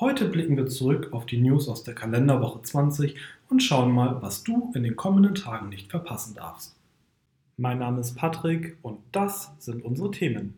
Heute 0.00 0.28
blicken 0.28 0.56
wir 0.56 0.68
zurück 0.68 1.08
auf 1.10 1.26
die 1.26 1.40
News 1.40 1.68
aus 1.68 1.82
der 1.82 1.92
Kalenderwoche 1.92 2.62
20 2.62 3.16
und 3.48 3.60
schauen 3.60 3.90
mal, 3.90 4.22
was 4.22 4.44
du 4.44 4.70
in 4.76 4.84
den 4.84 4.94
kommenden 4.94 5.34
Tagen 5.34 5.70
nicht 5.70 5.90
verpassen 5.90 6.36
darfst. 6.36 6.76
Mein 7.56 7.80
Name 7.80 7.98
ist 7.98 8.14
Patrick 8.14 8.78
und 8.82 9.00
das 9.10 9.50
sind 9.58 9.84
unsere 9.84 10.12
Themen. 10.12 10.54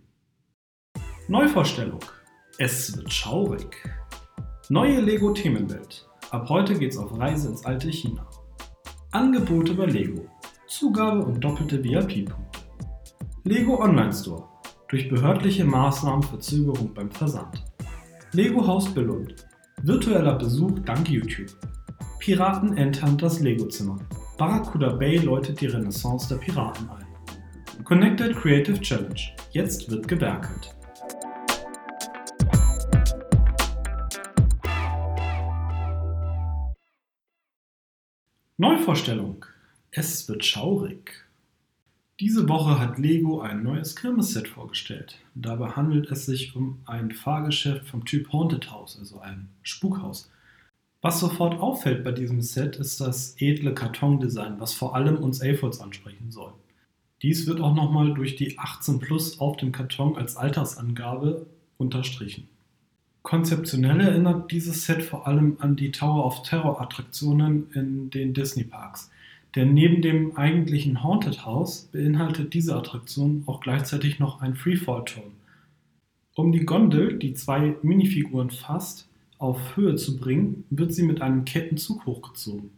Neuvorstellung. 1.28 2.00
Es 2.58 2.95
wird 2.95 3.10
schaurig. 3.10 3.82
Neue 4.68 5.00
Lego 5.00 5.32
Themenwelt. 5.32 6.06
Ab 6.30 6.50
heute 6.50 6.78
geht's 6.78 6.98
auf 6.98 7.18
Reise 7.18 7.48
ins 7.48 7.64
alte 7.64 7.90
China. 7.90 8.26
Angebote 9.10 9.72
bei 9.72 9.86
Lego. 9.86 10.28
Zugabe 10.66 11.24
und 11.24 11.40
doppelte 11.40 11.82
VIP-Punkte. 11.82 12.60
Lego 13.45 13.82
Online 13.82 14.12
Store. 14.12 14.46
Durch 14.88 15.09
behördliche 15.09 15.64
Maßnahmen 15.64 16.24
Verzögerung 16.24 16.92
beim 16.92 17.10
Versand. 17.10 17.64
Lego 18.32 18.64
Haus 18.64 18.88
Billund. 18.94 19.34
Virtueller 19.82 20.38
Besuch 20.38 20.78
dank 20.84 21.08
YouTube. 21.08 21.50
Piraten 22.20 22.76
entern 22.76 23.18
das 23.18 23.40
Lego-Zimmer. 23.40 23.98
Barracuda 24.38 24.90
Bay 24.90 25.16
läutet 25.16 25.60
die 25.60 25.66
Renaissance 25.66 26.28
der 26.28 26.37
Piraten 26.37 26.88
ein. 26.90 27.04
Connected 27.82 28.37
Creative 28.37 28.80
Challenge. 28.80 29.20
Jetzt 29.50 29.90
wird 29.90 30.06
gewerkelt. 30.06 30.76
Neuvorstellung. 38.59 39.44
Es 39.90 40.28
wird 40.28 40.44
schaurig. 40.44 41.29
Diese 42.21 42.51
Woche 42.51 42.79
hat 42.79 42.99
Lego 42.99 43.40
ein 43.40 43.63
neues 43.63 43.96
Kirmes-Set 43.96 44.46
vorgestellt. 44.46 45.16
Dabei 45.35 45.71
handelt 45.71 46.10
es 46.10 46.27
sich 46.27 46.54
um 46.54 46.80
ein 46.85 47.12
Fahrgeschäft 47.12 47.88
vom 47.88 48.04
Typ 48.04 48.30
Haunted 48.30 48.71
House, 48.71 48.99
also 48.99 49.21
ein 49.21 49.49
Spukhaus. 49.62 50.30
Was 51.01 51.18
sofort 51.18 51.59
auffällt 51.60 52.04
bei 52.04 52.12
diesem 52.12 52.43
Set 52.43 52.77
ist 52.77 53.01
das 53.01 53.37
edle 53.38 53.73
Kartondesign, 53.73 54.60
was 54.60 54.74
vor 54.74 54.95
allem 54.95 55.16
uns 55.16 55.40
Aphids 55.40 55.80
ansprechen 55.80 56.30
soll. 56.30 56.52
Dies 57.23 57.46
wird 57.46 57.62
auch 57.62 57.74
nochmal 57.74 58.12
durch 58.12 58.37
die 58.37 58.59
18 58.59 58.99
Plus 58.99 59.40
auf 59.40 59.57
dem 59.57 59.73
Karton 59.73 60.18
als 60.18 60.37
Altersangabe 60.37 61.46
unterstrichen. 61.79 62.49
Konzeptionell 63.23 63.99
erinnert 63.99 64.53
dieses 64.53 64.84
Set 64.84 65.03
vor 65.03 65.27
allem 65.27 65.56
an 65.60 65.75
die 65.75 65.91
Tower 65.91 66.27
of 66.27 66.43
Terror 66.43 66.82
Attraktionen 66.82 67.71
in 67.72 68.10
den 68.10 68.34
Disney 68.34 68.65
Parks. 68.65 69.10
Denn 69.56 69.75
neben 69.75 70.00
dem 70.00 70.37
eigentlichen 70.37 71.03
Haunted 71.03 71.44
House 71.44 71.88
beinhaltet 71.93 72.54
diese 72.54 72.76
Attraktion 72.76 73.43
auch 73.47 73.60
gleichzeitig 73.60 74.19
noch 74.19 74.41
einen 74.41 74.54
Freefall-Turm. 74.54 75.32
Um 76.37 76.53
die 76.53 76.65
Gondel, 76.65 77.19
die 77.19 77.34
zwei 77.34 77.76
Minifiguren 77.82 78.50
fasst, 78.50 79.09
auf 79.38 79.76
Höhe 79.76 79.97
zu 79.97 80.16
bringen, 80.19 80.65
wird 80.71 80.94
sie 80.94 81.03
mit 81.03 81.21
einem 81.21 81.44
Kettenzug 81.44 82.06
hochgezogen. 82.06 82.71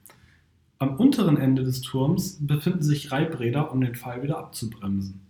Am 0.78 0.97
unteren 0.97 1.37
Ende 1.37 1.62
des 1.62 1.81
Turms 1.83 2.39
befinden 2.41 2.83
sich 2.83 3.12
Reibräder, 3.12 3.70
um 3.70 3.81
den 3.81 3.95
Fall 3.95 4.23
wieder 4.23 4.39
abzubremsen. 4.39 5.20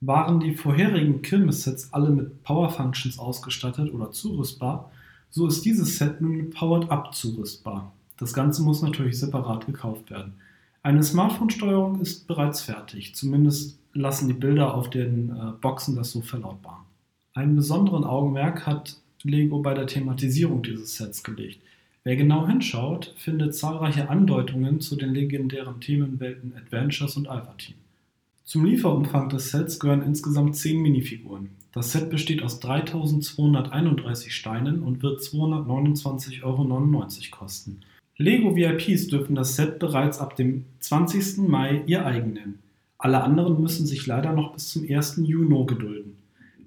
Waren 0.00 0.40
die 0.40 0.54
vorherigen 0.54 1.22
Kirmes-Sets 1.22 1.92
alle 1.92 2.10
mit 2.10 2.42
Power 2.42 2.70
Functions 2.70 3.18
ausgestattet 3.18 3.92
oder 3.92 4.10
zurüstbar, 4.10 4.90
so 5.28 5.46
ist 5.46 5.64
dieses 5.64 5.98
Set 5.98 6.20
nun 6.20 6.36
mit 6.36 6.54
Powered 6.54 6.90
Up 6.90 7.14
zurüstbar. 7.14 7.92
Das 8.16 8.34
Ganze 8.34 8.62
muss 8.62 8.82
natürlich 8.82 9.18
separat 9.18 9.66
gekauft 9.66 10.10
werden. 10.10 10.34
Eine 10.82 11.02
Smartphone-Steuerung 11.02 12.00
ist 12.00 12.26
bereits 12.26 12.62
fertig, 12.62 13.14
zumindest 13.14 13.78
lassen 13.92 14.28
die 14.28 14.34
Bilder 14.34 14.74
auf 14.74 14.88
den 14.88 15.30
äh, 15.30 15.52
Boxen 15.60 15.94
das 15.94 16.12
so 16.12 16.22
verlautbaren. 16.22 16.84
Einen 17.34 17.54
besonderen 17.54 18.04
Augenmerk 18.04 18.66
hat 18.66 18.96
Lego 19.22 19.60
bei 19.60 19.74
der 19.74 19.86
Thematisierung 19.86 20.62
dieses 20.62 20.96
Sets 20.96 21.22
gelegt. 21.22 21.60
Wer 22.02 22.16
genau 22.16 22.46
hinschaut, 22.46 23.14
findet 23.18 23.54
zahlreiche 23.54 24.08
Andeutungen 24.08 24.80
zu 24.80 24.96
den 24.96 25.12
legendären 25.12 25.82
Themenwelten 25.82 26.54
Adventures 26.56 27.18
und 27.18 27.28
Alpha 27.28 27.52
Team. 27.58 27.76
Zum 28.44 28.64
Lieferumfang 28.64 29.28
des 29.28 29.50
Sets 29.50 29.78
gehören 29.78 30.02
insgesamt 30.02 30.56
10 30.56 30.80
Minifiguren. 30.80 31.50
Das 31.72 31.92
Set 31.92 32.08
besteht 32.08 32.42
aus 32.42 32.58
3231 32.58 34.34
Steinen 34.34 34.82
und 34.82 35.02
wird 35.02 35.20
229,99 35.20 36.42
Euro 36.42 37.06
kosten. 37.30 37.82
Lego 38.20 38.54
VIPs 38.54 39.06
dürfen 39.06 39.34
das 39.34 39.56
Set 39.56 39.78
bereits 39.78 40.18
ab 40.18 40.36
dem 40.36 40.66
20. 40.80 41.38
Mai 41.48 41.82
ihr 41.86 42.04
eigen 42.04 42.34
nennen. 42.34 42.58
Alle 42.98 43.22
anderen 43.24 43.62
müssen 43.62 43.86
sich 43.86 44.06
leider 44.06 44.34
noch 44.34 44.52
bis 44.52 44.68
zum 44.68 44.82
1. 44.86 45.22
Juni 45.24 45.64
gedulden. 45.64 46.18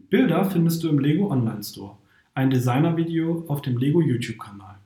Bilder 0.10 0.50
findest 0.50 0.84
du 0.84 0.90
im 0.90 0.98
Lego 0.98 1.30
Online 1.30 1.64
Store. 1.64 1.96
Ein 2.34 2.50
Designer-Video 2.50 3.46
auf 3.50 3.62
dem 3.62 3.78
Lego 3.78 4.02
YouTube-Kanal. 4.02 4.80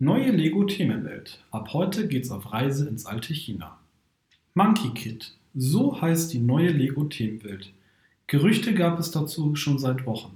Neue 0.00 0.32
Lego 0.32 0.64
Themenwelt. 0.64 1.42
Ab 1.50 1.72
heute 1.72 2.08
geht's 2.08 2.30
auf 2.30 2.52
Reise 2.52 2.86
ins 2.86 3.06
alte 3.06 3.32
China. 3.32 3.78
Monkey 4.52 4.90
Kid. 4.90 5.32
So 5.54 5.98
heißt 5.98 6.30
die 6.34 6.40
neue 6.40 6.72
Lego 6.72 7.04
Themenwelt. 7.04 7.72
Gerüchte 8.30 8.74
gab 8.74 9.00
es 9.00 9.10
dazu 9.10 9.56
schon 9.56 9.80
seit 9.80 10.06
Wochen 10.06 10.30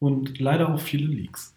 und 0.00 0.38
leider 0.38 0.72
auch 0.72 0.80
viele 0.80 1.06
Leaks. 1.06 1.54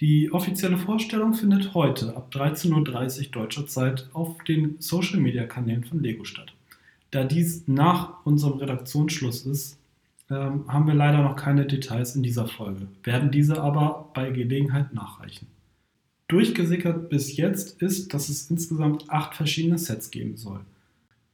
Die 0.00 0.32
offizielle 0.32 0.78
Vorstellung 0.78 1.34
findet 1.34 1.74
heute 1.74 2.16
ab 2.16 2.30
13.30 2.32 3.26
Uhr 3.26 3.32
deutscher 3.32 3.66
Zeit 3.66 4.08
auf 4.14 4.42
den 4.44 4.76
Social-Media-Kanälen 4.78 5.84
von 5.84 6.02
Lego 6.02 6.24
statt. 6.24 6.54
Da 7.10 7.24
dies 7.24 7.68
nach 7.68 8.24
unserem 8.24 8.54
Redaktionsschluss 8.54 9.44
ist, 9.44 9.78
ähm, 10.30 10.64
haben 10.66 10.86
wir 10.86 10.94
leider 10.94 11.22
noch 11.22 11.36
keine 11.36 11.66
Details 11.66 12.16
in 12.16 12.22
dieser 12.22 12.46
Folge, 12.46 12.88
werden 13.04 13.30
diese 13.30 13.60
aber 13.60 14.08
bei 14.14 14.30
Gelegenheit 14.30 14.94
nachreichen. 14.94 15.46
Durchgesickert 16.28 17.10
bis 17.10 17.36
jetzt 17.36 17.82
ist, 17.82 18.14
dass 18.14 18.30
es 18.30 18.50
insgesamt 18.50 19.10
acht 19.10 19.34
verschiedene 19.34 19.76
Sets 19.76 20.10
geben 20.10 20.38
soll. 20.38 20.60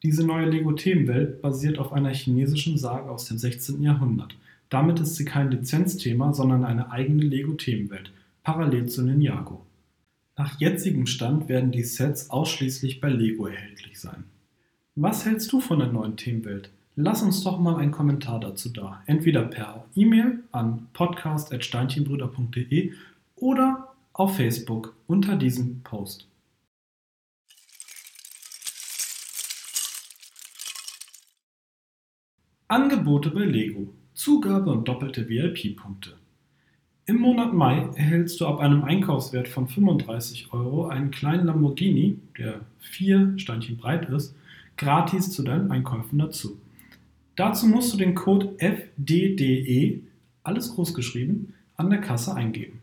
Diese 0.02 0.26
neue 0.26 0.50
Lego-Themenwelt 0.50 1.40
basiert 1.42 1.78
auf 1.78 1.92
einer 1.92 2.12
chinesischen 2.12 2.76
Sage 2.76 3.08
aus 3.08 3.26
dem 3.26 3.38
16. 3.38 3.80
Jahrhundert. 3.82 4.34
Damit 4.68 4.98
ist 4.98 5.14
sie 5.14 5.24
kein 5.24 5.52
Lizenzthema, 5.52 6.32
sondern 6.32 6.64
eine 6.64 6.90
eigene 6.90 7.22
Lego-Themenwelt, 7.22 8.10
parallel 8.42 8.88
zu 8.88 9.02
Ninjago. 9.02 9.64
Nach 10.36 10.58
jetzigem 10.58 11.06
Stand 11.06 11.48
werden 11.48 11.70
die 11.70 11.84
Sets 11.84 12.30
ausschließlich 12.30 13.00
bei 13.00 13.10
Lego 13.10 13.46
erhältlich 13.46 14.00
sein. 14.00 14.24
Was 14.96 15.24
hältst 15.24 15.52
du 15.52 15.60
von 15.60 15.78
der 15.78 15.92
neuen 15.92 16.16
Themenwelt? 16.16 16.70
Lass 16.96 17.22
uns 17.22 17.44
doch 17.44 17.60
mal 17.60 17.76
einen 17.76 17.92
Kommentar 17.92 18.40
dazu 18.40 18.70
da. 18.70 19.02
Entweder 19.06 19.42
per 19.42 19.84
E-Mail 19.94 20.40
an 20.50 20.88
podcast.steinchenbrüder.de 20.94 22.92
oder 23.36 23.88
auf 24.12 24.36
Facebook 24.36 24.96
unter 25.06 25.36
diesem 25.36 25.82
Post. 25.82 26.26
Angebote 32.72 33.28
bei 33.28 33.44
Lego. 33.44 33.92
Zugabe 34.14 34.72
und 34.72 34.88
doppelte 34.88 35.28
VIP-Punkte. 35.28 36.14
Im 37.04 37.16
Monat 37.16 37.52
Mai 37.52 37.90
erhältst 37.96 38.40
du 38.40 38.46
ab 38.46 38.60
einem 38.60 38.82
Einkaufswert 38.82 39.46
von 39.46 39.68
35 39.68 40.54
Euro 40.54 40.86
einen 40.86 41.10
kleinen 41.10 41.44
Lamborghini, 41.44 42.16
der 42.38 42.62
vier 42.80 43.34
Steinchen 43.36 43.76
breit 43.76 44.08
ist, 44.08 44.34
gratis 44.78 45.32
zu 45.32 45.42
deinen 45.42 45.70
Einkäufen 45.70 46.18
dazu. 46.18 46.58
Dazu 47.36 47.66
musst 47.66 47.92
du 47.92 47.98
den 47.98 48.14
Code 48.14 48.54
FDDE, 48.56 50.00
alles 50.42 50.74
groß 50.74 50.94
geschrieben, 50.94 51.52
an 51.76 51.90
der 51.90 52.00
Kasse 52.00 52.34
eingeben. 52.34 52.80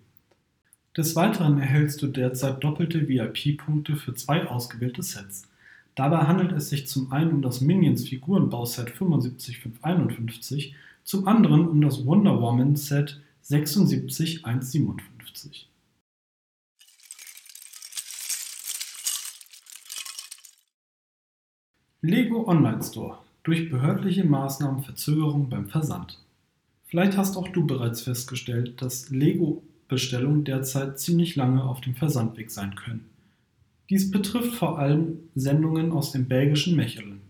Des 0.96 1.16
Weiteren 1.16 1.58
erhältst 1.58 2.00
du 2.04 2.06
derzeit 2.06 2.64
doppelte 2.64 3.10
VIP-Punkte 3.10 3.96
für 3.96 4.14
zwei 4.14 4.46
ausgewählte 4.46 5.02
Sets. 5.02 5.48
Dabei 5.96 6.28
handelt 6.28 6.52
es 6.54 6.70
sich 6.70 6.88
zum 6.88 7.12
einen 7.12 7.32
um 7.32 7.42
das 7.42 7.62
Minions 7.62 8.08
Figurenbauset 8.08 8.92
75551, 8.92 10.76
zum 11.04 11.28
anderen 11.28 11.68
um 11.68 11.82
das 11.82 12.06
Wonder 12.06 12.40
Woman 12.42 12.76
Set 12.76 13.20
76157. 13.42 15.68
Lego 22.02 22.48
Online 22.48 22.82
Store. 22.82 23.18
Durch 23.44 23.70
behördliche 23.70 24.24
Maßnahmen 24.24 24.84
Verzögerung 24.84 25.50
beim 25.50 25.68
Versand. 25.68 26.18
Vielleicht 26.86 27.18
hast 27.18 27.36
auch 27.36 27.50
du 27.50 27.68
bereits 27.68 28.02
festgestellt, 28.02 28.82
dass 28.82 29.10
Lego-Bestellungen 29.10 30.46
derzeit 30.46 30.98
ziemlich 31.00 31.36
lange 31.36 31.64
auf 31.64 31.82
dem 31.82 31.96
Versandweg 31.96 32.52
sein 32.52 32.76
können. 32.76 33.10
Dies 33.90 34.12
betrifft 34.12 34.54
vor 34.54 34.78
allem 34.78 35.20
Sendungen 35.34 35.92
aus 35.92 36.12
dem 36.12 36.28
belgischen 36.28 36.76
Mechelen. 36.76 37.22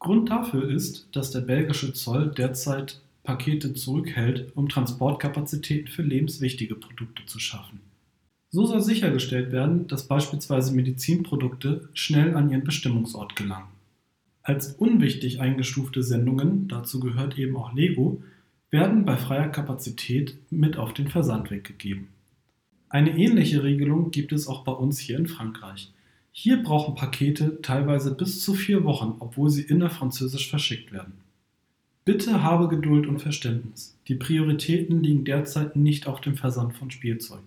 Grund 0.00 0.28
dafür 0.28 0.68
ist, 0.68 1.08
dass 1.12 1.30
der 1.30 1.40
belgische 1.40 1.92
Zoll 1.92 2.32
derzeit 2.36 3.00
Pakete 3.22 3.72
zurückhält, 3.74 4.52
um 4.54 4.68
Transportkapazitäten 4.68 5.88
für 5.88 6.02
lebenswichtige 6.02 6.74
Produkte 6.74 7.24
zu 7.26 7.38
schaffen. 7.38 7.80
So 8.50 8.66
soll 8.66 8.82
sichergestellt 8.82 9.50
werden, 9.50 9.86
dass 9.86 10.06
beispielsweise 10.06 10.74
Medizinprodukte 10.74 11.88
schnell 11.94 12.36
an 12.36 12.50
ihren 12.50 12.64
Bestimmungsort 12.64 13.34
gelangen. 13.34 13.68
Als 14.42 14.74
unwichtig 14.74 15.40
eingestufte 15.40 16.02
Sendungen, 16.02 16.68
dazu 16.68 17.00
gehört 17.00 17.38
eben 17.38 17.56
auch 17.56 17.72
Lego, 17.72 18.22
werden 18.70 19.04
bei 19.04 19.16
freier 19.16 19.48
Kapazität 19.48 20.36
mit 20.50 20.76
auf 20.76 20.92
den 20.92 21.08
Versandweg 21.08 21.64
gegeben. 21.64 22.08
Eine 22.94 23.18
ähnliche 23.18 23.64
Regelung 23.64 24.12
gibt 24.12 24.30
es 24.30 24.46
auch 24.46 24.62
bei 24.62 24.70
uns 24.70 25.00
hier 25.00 25.18
in 25.18 25.26
Frankreich. 25.26 25.92
Hier 26.30 26.62
brauchen 26.62 26.94
Pakete 26.94 27.60
teilweise 27.60 28.14
bis 28.14 28.40
zu 28.44 28.54
vier 28.54 28.84
Wochen, 28.84 29.16
obwohl 29.18 29.50
sie 29.50 29.62
innerfranzösisch 29.62 30.48
verschickt 30.48 30.92
werden. 30.92 31.14
Bitte 32.04 32.44
habe 32.44 32.68
Geduld 32.68 33.08
und 33.08 33.18
Verständnis. 33.18 33.98
Die 34.06 34.14
Prioritäten 34.14 35.02
liegen 35.02 35.24
derzeit 35.24 35.74
nicht 35.74 36.06
auf 36.06 36.20
dem 36.20 36.36
Versand 36.36 36.74
von 36.74 36.92
Spielzeug. 36.92 37.42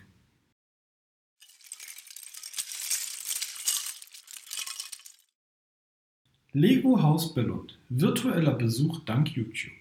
Lego 6.52 7.02
Haus 7.02 7.34
Billund. 7.34 7.80
Virtueller 7.88 8.54
Besuch 8.54 9.00
dank 9.06 9.34
YouTube. 9.34 9.72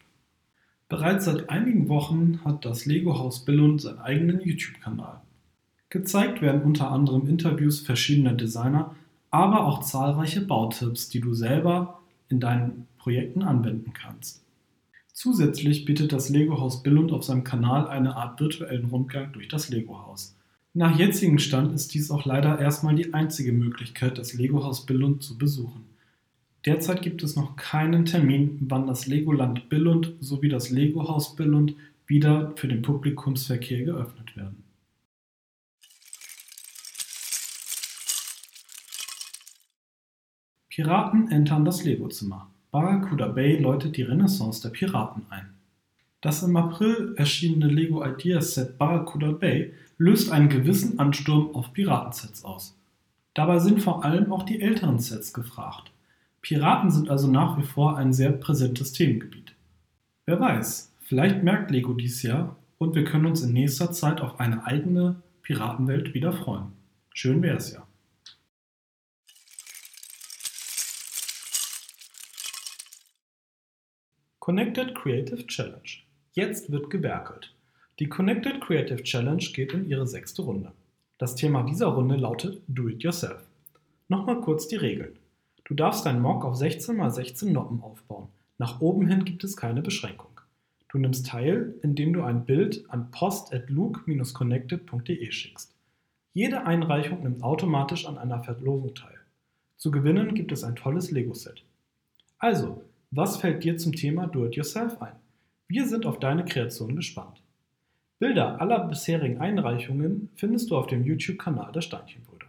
Bereits 0.88 1.24
seit 1.24 1.50
einigen 1.50 1.88
Wochen 1.88 2.44
hat 2.44 2.64
das 2.64 2.86
Lego 2.86 3.18
Haus 3.18 3.44
Billund 3.44 3.80
seinen 3.80 3.98
eigenen 3.98 4.40
YouTube-Kanal. 4.40 5.22
Gezeigt 5.88 6.42
werden 6.42 6.62
unter 6.62 6.90
anderem 6.90 7.28
Interviews 7.28 7.80
verschiedener 7.80 8.34
Designer, 8.34 8.94
aber 9.30 9.66
auch 9.66 9.82
zahlreiche 9.82 10.40
Bautipps, 10.40 11.08
die 11.08 11.20
du 11.20 11.34
selber 11.34 12.00
in 12.28 12.40
deinen 12.40 12.88
Projekten 12.98 13.42
anwenden 13.42 13.92
kannst. 13.92 14.42
Zusätzlich 15.12 15.84
bietet 15.84 16.12
das 16.12 16.28
Lego 16.28 16.60
Haus 16.60 16.82
Billund 16.82 17.12
auf 17.12 17.24
seinem 17.24 17.44
Kanal 17.44 17.88
eine 17.88 18.16
Art 18.16 18.38
virtuellen 18.40 18.86
Rundgang 18.86 19.32
durch 19.32 19.48
das 19.48 19.70
Lego 19.70 20.04
Haus. 20.04 20.36
Nach 20.74 20.98
jetzigem 20.98 21.38
Stand 21.38 21.72
ist 21.72 21.94
dies 21.94 22.10
auch 22.10 22.26
leider 22.26 22.58
erstmal 22.58 22.94
die 22.94 23.14
einzige 23.14 23.52
Möglichkeit, 23.52 24.18
das 24.18 24.34
Lego 24.34 24.62
Haus 24.62 24.84
Billund 24.84 25.22
zu 25.22 25.38
besuchen. 25.38 25.84
Derzeit 26.66 27.00
gibt 27.00 27.22
es 27.22 27.36
noch 27.36 27.56
keinen 27.56 28.04
Termin, 28.04 28.58
wann 28.68 28.86
das 28.86 29.06
Legoland 29.06 29.70
Billund 29.70 30.14
sowie 30.20 30.48
das 30.48 30.68
Lego 30.68 31.08
Haus 31.08 31.34
Billund 31.34 31.76
wieder 32.06 32.52
für 32.56 32.68
den 32.68 32.82
Publikumsverkehr 32.82 33.84
geöffnet 33.84 34.36
werden. 34.36 34.65
Piraten 40.76 41.30
entern 41.30 41.64
das 41.64 41.84
Lego-Zimmer. 41.84 42.50
Barracuda 42.70 43.28
Bay 43.28 43.56
läutet 43.58 43.96
die 43.96 44.02
Renaissance 44.02 44.60
der 44.60 44.68
Piraten 44.68 45.22
ein. 45.30 45.54
Das 46.20 46.42
im 46.42 46.54
April 46.54 47.14
erschienene 47.16 47.72
Lego 47.72 48.04
Ideas 48.04 48.52
Set 48.52 48.76
Barracuda 48.76 49.32
Bay 49.32 49.72
löst 49.96 50.30
einen 50.30 50.50
gewissen 50.50 50.98
Ansturm 50.98 51.54
auf 51.54 51.72
Piratensets 51.72 52.44
aus. 52.44 52.76
Dabei 53.32 53.58
sind 53.58 53.80
vor 53.80 54.04
allem 54.04 54.30
auch 54.30 54.42
die 54.42 54.60
älteren 54.60 54.98
Sets 54.98 55.32
gefragt. 55.32 55.90
Piraten 56.42 56.90
sind 56.90 57.08
also 57.08 57.26
nach 57.26 57.56
wie 57.56 57.64
vor 57.64 57.96
ein 57.96 58.12
sehr 58.12 58.32
präsentes 58.32 58.92
Themengebiet. 58.92 59.54
Wer 60.26 60.38
weiß, 60.38 60.92
vielleicht 61.00 61.42
merkt 61.42 61.70
Lego 61.70 61.94
dies 61.94 62.22
Jahr 62.22 62.54
und 62.76 62.94
wir 62.94 63.04
können 63.04 63.24
uns 63.24 63.40
in 63.40 63.54
nächster 63.54 63.92
Zeit 63.92 64.20
auf 64.20 64.40
eine 64.40 64.66
eigene 64.66 65.22
Piratenwelt 65.40 66.12
wieder 66.12 66.34
freuen. 66.34 66.72
Schön 67.14 67.40
wäre 67.40 67.56
es 67.56 67.72
ja. 67.72 67.85
Connected 74.46 74.94
Creative 74.94 75.42
Challenge. 75.48 75.90
Jetzt 76.34 76.70
wird 76.70 76.88
gewerkelt. 76.88 77.52
Die 77.98 78.08
Connected 78.08 78.60
Creative 78.60 79.02
Challenge 79.02 79.42
geht 79.52 79.72
in 79.72 79.88
ihre 79.88 80.06
sechste 80.06 80.42
Runde. 80.42 80.70
Das 81.18 81.34
Thema 81.34 81.64
dieser 81.64 81.88
Runde 81.88 82.14
lautet 82.14 82.62
Do 82.68 82.86
It 82.86 83.02
Yourself. 83.02 83.42
Nochmal 84.06 84.40
kurz 84.40 84.68
die 84.68 84.76
Regeln. 84.76 85.18
Du 85.64 85.74
darfst 85.74 86.06
dein 86.06 86.22
Mock 86.22 86.44
auf 86.44 86.54
16 86.54 86.96
x 86.96 87.16
16 87.16 87.52
Noppen 87.52 87.82
aufbauen. 87.82 88.28
Nach 88.56 88.80
oben 88.80 89.08
hin 89.08 89.24
gibt 89.24 89.42
es 89.42 89.56
keine 89.56 89.82
Beschränkung. 89.82 90.40
Du 90.90 90.98
nimmst 90.98 91.26
teil, 91.26 91.74
indem 91.82 92.12
du 92.12 92.22
ein 92.22 92.44
Bild 92.44 92.88
an 92.88 93.10
post.luke-connected.de 93.10 95.32
schickst. 95.32 95.74
Jede 96.34 96.64
Einreichung 96.64 97.24
nimmt 97.24 97.42
automatisch 97.42 98.06
an 98.06 98.16
einer 98.16 98.44
Verlosung 98.44 98.94
teil. 98.94 99.18
Zu 99.76 99.90
gewinnen 99.90 100.36
gibt 100.36 100.52
es 100.52 100.62
ein 100.62 100.76
tolles 100.76 101.10
Lego-Set. 101.10 101.64
Also, 102.38 102.84
was 103.10 103.36
fällt 103.38 103.64
dir 103.64 103.76
zum 103.76 103.92
Thema 103.92 104.26
Do-it-yourself 104.26 105.00
ein? 105.00 105.16
Wir 105.68 105.86
sind 105.86 106.06
auf 106.06 106.18
deine 106.18 106.44
Kreation 106.44 106.96
gespannt. 106.96 107.42
Bilder 108.18 108.60
aller 108.60 108.86
bisherigen 108.86 109.40
Einreichungen 109.40 110.30
findest 110.36 110.70
du 110.70 110.76
auf 110.76 110.86
dem 110.86 111.04
YouTube-Kanal 111.04 111.72
der 111.72 111.82
Steinchenbrüder. 111.82 112.46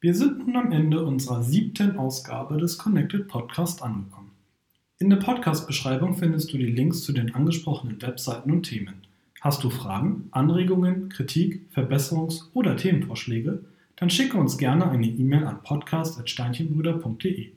Wir 0.00 0.14
sind 0.14 0.46
nun 0.46 0.56
am 0.56 0.72
Ende 0.72 1.04
unserer 1.04 1.42
siebten 1.42 1.98
Ausgabe 1.98 2.58
des 2.58 2.78
Connected 2.78 3.28
Podcast 3.28 3.82
angekommen. 3.82 4.30
In 4.98 5.10
der 5.10 5.16
Podcast-Beschreibung 5.16 6.14
findest 6.14 6.52
du 6.52 6.58
die 6.58 6.70
Links 6.70 7.02
zu 7.02 7.12
den 7.12 7.34
angesprochenen 7.34 8.00
Webseiten 8.00 8.50
und 8.50 8.62
Themen. 8.62 9.02
Hast 9.40 9.64
du 9.64 9.70
Fragen, 9.70 10.28
Anregungen, 10.30 11.08
Kritik, 11.08 11.68
Verbesserungs- 11.74 12.44
oder 12.54 12.76
Themenvorschläge? 12.76 13.64
Dann 13.96 14.10
schicke 14.10 14.36
uns 14.36 14.58
gerne 14.58 14.88
eine 14.88 15.06
E-Mail 15.06 15.44
an 15.44 15.62
podcast.steinchenbrüder.de. 15.62 17.48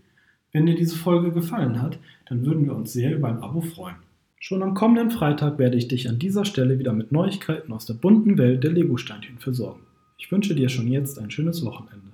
Wenn 0.51 0.65
dir 0.65 0.75
diese 0.75 0.95
Folge 0.95 1.31
gefallen 1.31 1.81
hat, 1.81 1.99
dann 2.27 2.45
würden 2.45 2.65
wir 2.65 2.75
uns 2.75 2.93
sehr 2.93 3.13
über 3.15 3.27
ein 3.27 3.43
Abo 3.43 3.61
freuen. 3.61 3.97
Schon 4.39 4.63
am 4.63 4.73
kommenden 4.73 5.11
Freitag 5.11 5.59
werde 5.59 5.77
ich 5.77 5.89
dich 5.89 6.07
an 6.07 6.17
dieser 6.17 6.45
Stelle 6.45 6.79
wieder 6.79 6.93
mit 6.93 7.11
Neuigkeiten 7.11 7.73
aus 7.73 7.85
der 7.85 7.95
bunten 7.95 8.37
Welt 8.37 8.63
der 8.63 8.71
Lego-Steinchen 8.71 9.37
versorgen. 9.37 9.81
Ich 10.17 10.31
wünsche 10.31 10.55
dir 10.55 10.69
schon 10.69 10.87
jetzt 10.87 11.19
ein 11.19 11.29
schönes 11.29 11.63
Wochenende. 11.65 12.08